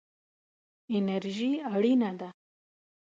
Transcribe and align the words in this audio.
انرژي 0.97 1.51
اړینه 1.73 2.09
ده. 2.19 2.29